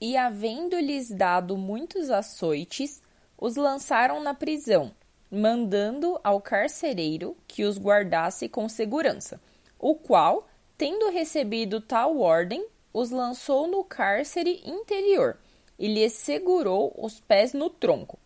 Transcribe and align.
E, 0.00 0.16
havendo-lhes 0.16 1.10
dado 1.10 1.56
muitos 1.56 2.10
açoites, 2.10 3.02
os 3.36 3.56
lançaram 3.56 4.22
na 4.22 4.34
prisão, 4.34 4.92
mandando 5.30 6.18
ao 6.22 6.40
carcereiro 6.40 7.36
que 7.46 7.64
os 7.64 7.78
guardasse 7.78 8.48
com 8.48 8.68
segurança, 8.68 9.40
o 9.78 9.94
qual, 9.94 10.48
tendo 10.76 11.10
recebido 11.10 11.80
tal 11.80 12.18
ordem, 12.18 12.66
os 12.92 13.10
lançou 13.10 13.66
no 13.66 13.84
cárcere 13.84 14.62
interior 14.64 15.36
e 15.78 15.86
lhes 15.86 16.12
segurou 16.14 16.92
os 16.98 17.20
pés 17.20 17.52
no 17.52 17.70
tronco. 17.70 18.18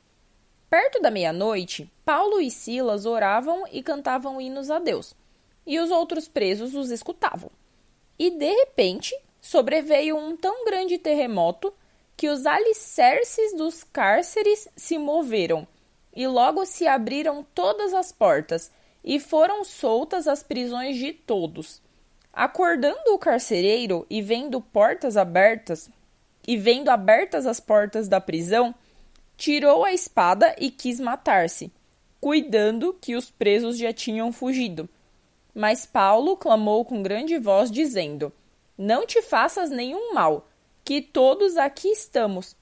Perto 0.70 1.00
da 1.02 1.10
meia-noite, 1.10 1.90
Paulo 2.04 2.40
e 2.40 2.50
Silas 2.50 3.04
oravam 3.04 3.64
e 3.70 3.82
cantavam 3.82 4.40
hinos 4.40 4.70
a 4.70 4.78
Deus, 4.78 5.14
e 5.66 5.78
os 5.78 5.90
outros 5.90 6.26
presos 6.26 6.74
os 6.74 6.90
escutavam. 6.90 7.50
E 8.18 8.30
de 8.30 8.50
repente 8.50 9.14
sobreveio 9.42 10.16
um 10.16 10.36
tão 10.36 10.64
grande 10.64 10.96
terremoto 10.96 11.74
que 12.16 12.28
os 12.28 12.46
alicerces 12.46 13.52
dos 13.54 13.82
cárceres 13.82 14.68
se 14.76 14.96
moveram, 14.96 15.66
e 16.14 16.26
logo 16.28 16.64
se 16.64 16.86
abriram 16.86 17.44
todas 17.52 17.92
as 17.92 18.12
portas, 18.12 18.70
e 19.04 19.18
foram 19.18 19.64
soltas 19.64 20.28
as 20.28 20.44
prisões 20.44 20.96
de 20.96 21.12
todos. 21.12 21.82
Acordando 22.32 23.12
o 23.12 23.18
carcereiro 23.18 24.06
e 24.08 24.22
vendo 24.22 24.60
portas 24.60 25.16
abertas, 25.16 25.90
e 26.46 26.56
vendo 26.56 26.88
abertas 26.88 27.44
as 27.44 27.58
portas 27.58 28.08
da 28.08 28.20
prisão, 28.20 28.72
tirou 29.36 29.84
a 29.84 29.92
espada 29.92 30.54
e 30.58 30.70
quis 30.70 31.00
matar-se, 31.00 31.72
cuidando 32.20 32.96
que 33.00 33.16
os 33.16 33.28
presos 33.28 33.76
já 33.76 33.92
tinham 33.92 34.30
fugido. 34.32 34.88
Mas 35.52 35.84
Paulo 35.84 36.36
clamou 36.36 36.84
com 36.84 37.02
grande 37.02 37.38
voz, 37.38 37.70
dizendo: 37.70 38.32
Não 38.84 39.06
te 39.06 39.22
faças 39.22 39.70
nenhum 39.70 40.12
mal, 40.12 40.48
que 40.84 41.00
todos 41.00 41.56
aqui 41.56 41.86
estamos. 41.86 42.56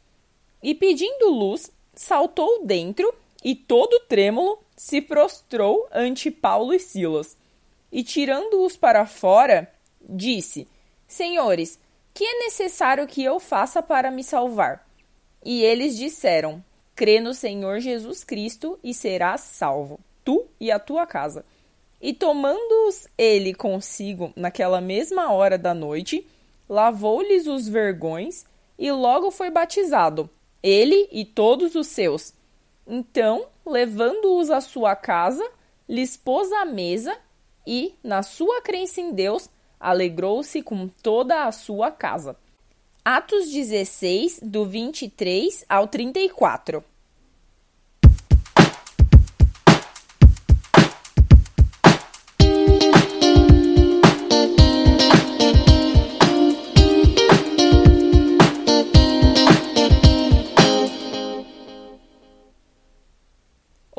E 0.62 0.74
pedindo 0.74 1.30
luz, 1.30 1.72
saltou 1.94 2.62
dentro 2.62 3.10
e, 3.42 3.54
todo 3.54 4.00
trêmulo, 4.00 4.62
se 4.76 5.00
prostrou 5.00 5.88
ante 5.90 6.30
Paulo 6.30 6.74
e 6.74 6.78
Silas. 6.78 7.38
E, 7.90 8.02
tirando-os 8.04 8.76
para 8.76 9.06
fora, 9.06 9.72
disse: 9.98 10.68
Senhores, 11.08 11.80
que 12.12 12.22
é 12.22 12.38
necessário 12.40 13.06
que 13.06 13.24
eu 13.24 13.40
faça 13.40 13.82
para 13.82 14.10
me 14.10 14.22
salvar? 14.22 14.86
E 15.42 15.62
eles 15.62 15.96
disseram: 15.96 16.62
Crê 16.94 17.18
no 17.18 17.32
Senhor 17.32 17.80
Jesus 17.80 18.24
Cristo 18.24 18.78
e 18.84 18.92
serás 18.92 19.40
salvo, 19.40 19.98
tu 20.22 20.46
e 20.60 20.70
a 20.70 20.78
tua 20.78 21.06
casa. 21.06 21.46
E 22.00 22.14
tomando-os 22.14 23.06
ele 23.18 23.52
consigo 23.52 24.32
naquela 24.34 24.80
mesma 24.80 25.32
hora 25.32 25.58
da 25.58 25.74
noite, 25.74 26.26
lavou-lhes 26.68 27.46
os 27.46 27.68
vergões 27.68 28.46
e 28.78 28.90
logo 28.90 29.30
foi 29.30 29.50
batizado, 29.50 30.30
ele 30.62 31.08
e 31.12 31.24
todos 31.24 31.74
os 31.74 31.88
seus. 31.88 32.32
Então, 32.86 33.46
levando-os 33.66 34.50
à 34.50 34.60
sua 34.60 34.96
casa, 34.96 35.46
lhes 35.88 36.16
pôs 36.16 36.50
à 36.52 36.64
mesa 36.64 37.16
e, 37.66 37.94
na 38.02 38.22
sua 38.22 38.62
crença 38.62 39.00
em 39.00 39.12
Deus, 39.12 39.50
alegrou-se 39.78 40.62
com 40.62 40.88
toda 40.88 41.44
a 41.44 41.52
sua 41.52 41.90
casa. 41.90 42.36
Atos 43.04 43.50
16, 43.50 44.40
do 44.42 44.64
23 44.64 45.64
ao 45.68 45.86
34. 45.86 46.84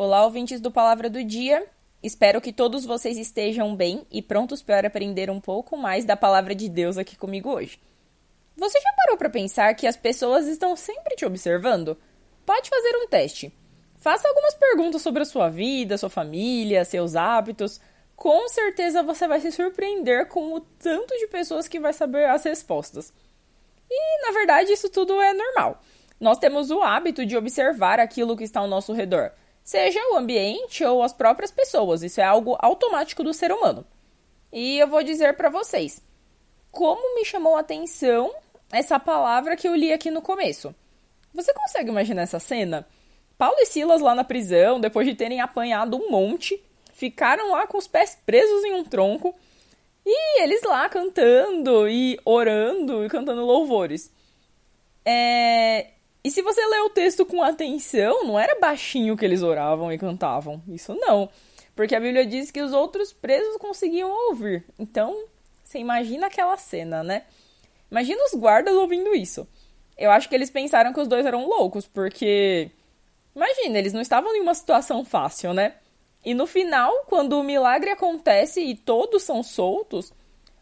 Olá, 0.04 0.26
ouvintes 0.26 0.60
do 0.60 0.72
Palavra 0.72 1.12
do 1.12 1.24
Dia. 1.24 1.64
Espero 2.02 2.42
que 2.42 2.52
todos 2.52 2.86
vocês 2.86 3.20
estejam 3.20 3.76
bem 3.76 4.04
e 4.10 4.20
prontos 4.20 4.64
para 4.64 4.88
aprender 4.88 5.30
um 5.30 5.40
pouco 5.40 5.78
mais 5.78 6.06
da 6.06 6.18
palavra 6.18 6.56
de 6.56 6.68
Deus 6.68 6.98
aqui 6.98 7.16
comigo 7.16 7.52
hoje. 7.52 7.80
Você 8.58 8.82
já 8.82 8.92
parou 8.94 9.16
para 9.16 9.30
pensar 9.30 9.76
que 9.76 9.86
as 9.86 9.96
pessoas 9.96 10.48
estão 10.48 10.76
sempre 10.76 11.16
te 11.16 11.24
observando? 11.24 11.96
Pode 12.48 12.68
fazer 12.68 12.96
um 12.96 13.08
teste. 13.08 13.54
Faça 13.98 14.28
algumas 14.28 14.56
perguntas 14.56 15.04
sobre 15.04 15.22
a 15.22 15.26
sua 15.26 15.50
vida, 15.50 16.00
sua 16.00 16.10
família, 16.10 16.84
seus 16.84 17.16
hábitos. 17.16 17.80
Com 18.16 18.50
certeza 18.50 19.04
você 19.04 19.28
vai 19.28 19.40
se 19.40 19.52
surpreender 19.52 20.28
com 20.30 20.56
o 20.56 20.62
tanto 20.62 21.16
de 21.16 21.28
pessoas 21.28 21.68
que 21.68 21.80
vai 21.80 21.94
saber 21.94 22.28
as 22.28 22.44
respostas. 22.44 23.14
E, 23.88 24.26
na 24.26 24.32
verdade, 24.32 24.72
isso 24.72 24.90
tudo 24.90 25.22
é 25.22 25.32
normal. 25.32 25.80
Nós 26.20 26.40
temos 26.40 26.72
o 26.72 26.82
hábito 26.82 27.24
de 27.24 27.38
observar 27.38 28.00
aquilo 28.00 28.36
que 28.36 28.44
está 28.44 28.62
ao 28.62 28.68
nosso 28.68 28.94
redor 28.94 29.32
seja 29.64 30.00
o 30.12 30.18
ambiente 30.18 30.84
ou 30.84 31.04
as 31.04 31.14
próprias 31.14 31.52
pessoas. 31.52 32.04
Isso 32.04 32.20
é 32.20 32.24
algo 32.24 32.58
automático 32.60 33.24
do 33.24 33.34
ser 33.34 33.52
humano. 33.52 33.86
E 34.52 34.78
eu 34.78 34.88
vou 34.88 35.04
dizer 35.04 35.36
para 35.36 35.50
vocês 35.50 36.02
como 36.72 37.16
me 37.16 37.26
chamou 37.26 37.56
a 37.56 37.60
atenção 37.60 38.34
essa 38.72 39.00
palavra 39.00 39.56
que 39.56 39.68
eu 39.68 39.76
li 39.76 39.92
aqui 39.92 40.10
no 40.10 40.22
começo. 40.22 40.74
Você 41.34 41.54
consegue 41.54 41.90
imaginar 41.90 42.24
essa 42.24 42.40
cena? 42.40 42.88
Paulo 43.38 43.58
e 43.60 43.66
Silas 43.66 44.02
lá 44.02 44.14
na 44.14 44.24
prisão, 44.24 44.80
depois 44.80 45.08
de 45.08 45.16
terem 45.16 45.42
apanhado 45.42 45.98
um 45.98 46.10
monte, 46.10 46.62
ficaram 46.94 47.52
lá 47.52 47.68
com 47.68 47.78
os 47.78 47.88
pés 47.88 48.18
presos 48.26 48.64
em 48.64 48.74
um 48.74 48.84
tronco 48.84 49.36
e 50.06 50.42
eles 50.42 50.64
lá 50.64 50.88
cantando 50.90 51.88
e 51.88 52.20
orando 52.26 53.06
e 53.06 53.10
cantando 53.10 53.46
louvores. 53.46 54.12
É, 55.04 55.41
e 56.32 56.34
se 56.34 56.42
você 56.42 56.66
lê 56.66 56.80
o 56.80 56.90
texto 56.90 57.26
com 57.26 57.44
atenção, 57.44 58.24
não 58.24 58.40
era 58.40 58.58
baixinho 58.58 59.18
que 59.18 59.26
eles 59.26 59.44
oravam 59.44 59.92
e 59.92 59.98
cantavam. 59.98 60.64
Isso 60.66 60.96
não. 60.96 61.30
Porque 61.76 61.94
a 61.94 62.00
Bíblia 62.00 62.26
diz 62.26 62.50
que 62.50 62.62
os 62.62 62.72
outros 62.72 63.12
presos 63.12 63.58
conseguiam 63.58 64.10
ouvir. 64.30 64.64
Então, 64.80 65.26
você 65.62 65.78
imagina 65.78 66.28
aquela 66.28 66.56
cena, 66.56 67.04
né? 67.04 67.24
Imagina 67.92 68.24
os 68.24 68.34
guardas 68.34 68.74
ouvindo 68.74 69.14
isso. 69.14 69.46
Eu 69.98 70.10
acho 70.10 70.30
que 70.30 70.36
eles 70.36 70.50
pensaram 70.50 70.94
que 70.94 71.02
os 71.02 71.08
dois 71.10 71.26
eram 71.26 71.50
loucos, 71.50 71.86
porque. 71.86 72.72
Imagina, 73.36 73.78
eles 73.78 73.92
não 73.92 74.00
estavam 74.00 74.34
em 74.34 74.40
uma 74.40 74.56
situação 74.56 75.04
fácil, 75.04 75.54
né? 75.54 75.74
E 76.24 76.34
no 76.34 76.48
final, 76.48 76.94
quando 77.08 77.38
o 77.38 77.44
milagre 77.44 77.90
acontece 77.90 78.62
e 78.62 78.74
todos 78.74 79.24
são 79.24 79.44
soltos, 79.44 80.14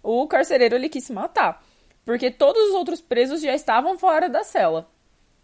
o 0.02 0.26
carcereiro 0.26 0.74
ele 0.74 0.90
quis 0.90 1.04
se 1.04 1.14
matar. 1.14 1.64
Porque 2.04 2.32
todos 2.32 2.70
os 2.70 2.74
outros 2.74 3.02
presos 3.02 3.40
já 3.40 3.54
estavam 3.54 4.00
fora 4.00 4.28
da 4.28 4.44
cela. 4.44 4.90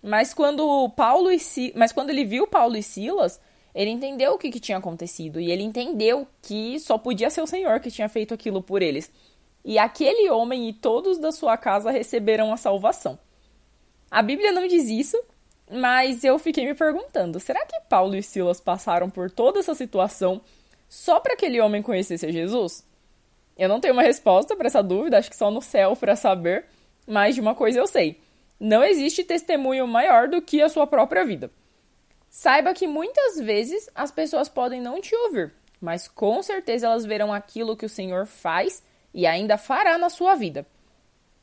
Mas 0.06 0.36
quando 0.36 0.88
Paulo 0.90 1.32
e 1.32 1.40
si... 1.40 1.74
mas 1.76 1.92
quando 1.92 2.12
ele 2.12 2.24
viu 2.24 2.46
Paulo 2.46 2.78
e 2.78 2.84
Silas, 2.84 3.42
ele 3.74 3.90
entendeu 3.90 4.34
o 4.34 4.38
que, 4.38 4.52
que 4.52 4.60
tinha 4.60 4.78
acontecido 4.78 5.40
e 5.40 5.52
ele 5.52 5.64
entendeu 5.64 6.28
que 6.44 6.80
só 6.80 6.96
podia 6.96 7.32
ser 7.32 7.42
o 7.42 7.48
Senhor 7.48 7.80
que 7.80 7.90
tinha 7.90 8.08
feito 8.08 8.32
aquilo 8.32 8.62
por 8.62 8.84
eles. 8.84 9.12
E 9.64 9.80
aquele 9.80 10.30
homem 10.30 10.70
e 10.70 10.74
todos 10.74 11.18
da 11.18 11.32
sua 11.32 11.58
casa 11.58 11.90
receberam 11.90 12.54
a 12.54 12.58
salvação. 12.58 13.18
A 14.12 14.22
Bíblia 14.22 14.52
não 14.52 14.68
diz 14.68 14.88
isso, 14.92 15.20
mas 15.72 16.24
eu 16.24 16.38
fiquei 16.38 16.68
me 16.68 16.76
perguntando: 16.76 17.40
será 17.40 17.66
que 17.66 17.82
Paulo 17.90 18.16
e 18.16 18.22
Silas 18.22 18.62
passaram 18.62 19.10
por 19.10 19.32
toda 19.32 19.58
essa 19.58 19.74
situação 19.74 20.40
só 20.88 21.20
para 21.20 21.34
aquele 21.34 21.60
homem 21.60 21.82
conhecesse 21.82 22.32
Jesus? 22.32 22.88
Eu 23.58 23.68
não 23.68 23.80
tenho 23.80 23.96
uma 23.96 24.04
resposta 24.04 24.56
para 24.56 24.68
essa 24.68 24.84
dúvida, 24.84 25.18
acho 25.18 25.32
que 25.32 25.36
só 25.36 25.50
no 25.50 25.64
céu 25.64 25.96
para 25.96 26.16
saber, 26.16 26.66
mas 27.08 27.34
de 27.34 27.42
uma 27.42 27.56
coisa 27.56 27.80
eu 27.80 27.88
sei. 27.88 28.24
Não 28.60 28.84
existe 28.84 29.24
testemunho 29.24 29.88
maior 29.88 30.28
do 30.28 30.42
que 30.42 30.62
a 30.62 30.70
sua 30.70 30.88
própria 30.88 31.26
vida. 31.26 31.52
Saiba 32.30 32.74
que 32.74 32.88
muitas 32.88 33.40
vezes 33.40 33.90
as 33.96 34.12
pessoas 34.12 34.50
podem 34.50 34.82
não 34.82 35.00
te 35.00 35.16
ouvir, 35.16 35.54
mas 35.80 36.08
com 36.08 36.42
certeza 36.44 36.88
elas 36.88 37.06
verão 37.06 37.34
aquilo 37.34 37.78
que 37.78 37.86
o 37.86 37.90
Senhor 37.90 38.26
faz 38.26 38.84
e 39.14 39.26
ainda 39.26 39.58
fará 39.58 39.98
na 39.98 40.10
sua 40.10 40.36
vida. 40.36 40.66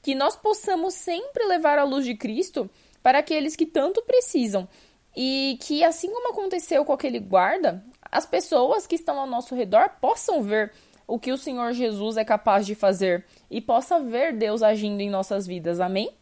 Que 0.02 0.14
nós 0.14 0.36
possamos 0.36 0.94
sempre 0.94 1.44
levar 1.46 1.78
a 1.78 1.84
luz 1.84 2.04
de 2.04 2.14
Cristo 2.14 2.68
para 3.02 3.18
aqueles 3.18 3.56
que 3.56 3.66
tanto 3.66 4.02
precisam 4.02 4.68
e 5.16 5.58
que, 5.62 5.84
assim 5.84 6.10
como 6.10 6.32
aconteceu 6.32 6.84
com 6.84 6.92
aquele 6.92 7.18
guarda, 7.18 7.84
as 8.10 8.26
pessoas 8.26 8.86
que 8.86 8.94
estão 8.94 9.18
ao 9.18 9.26
nosso 9.26 9.54
redor 9.54 9.90
possam 10.00 10.42
ver 10.42 10.72
o 11.06 11.18
que 11.18 11.32
o 11.32 11.38
Senhor 11.38 11.72
Jesus 11.72 12.16
é 12.16 12.24
capaz 12.24 12.66
de 12.66 12.74
fazer 12.74 13.24
e 13.50 13.60
possa 13.60 14.00
ver 14.00 14.32
Deus 14.32 14.62
agindo 14.62 15.00
em 15.00 15.10
nossas 15.10 15.46
vidas. 15.46 15.80
Amém? 15.80 16.14